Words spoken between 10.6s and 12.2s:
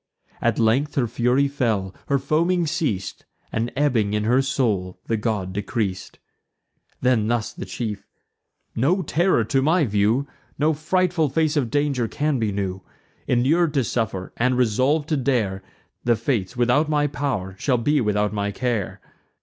frightful face of danger